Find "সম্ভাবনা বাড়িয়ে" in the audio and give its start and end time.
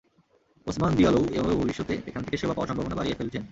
2.69-3.17